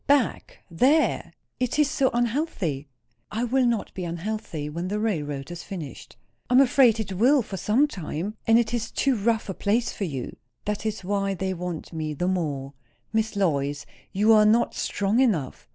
[0.07, 0.63] "Back!
[0.71, 1.31] There?
[1.59, 2.87] It is too unhealthy."
[3.31, 6.17] "It will not be unhealthy, when the railroad is finished."
[6.49, 8.33] "I am afraid it will, for some time.
[8.47, 12.15] And it is too rough a place for you." "That is why they want me
[12.15, 12.73] the more."
[13.13, 15.67] "Miss Lois, you are not strong enough."